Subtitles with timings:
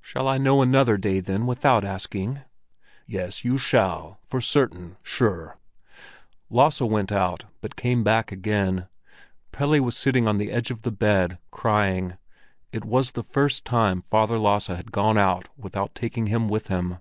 [0.00, 2.42] "Shall I know another day, then, without asking?"
[3.08, 5.56] "Yes, you shall, for certain—sure!"
[6.48, 8.86] Lasse went out, but came back again.
[9.50, 12.16] Pelle was sitting on the edge of the bed, crying;
[12.70, 16.98] it was the first time Father Lasse had gone out without taking him with him.